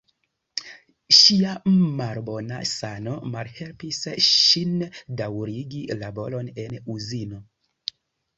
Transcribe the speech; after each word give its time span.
Ŝia 1.17 1.51
malbona 1.99 2.61
sano 2.69 3.13
malhelpis 3.35 4.01
ŝin 4.29 4.73
daŭrigi 5.21 5.83
laboron 6.01 6.51
en 6.67 6.75
uzino. 6.97 7.45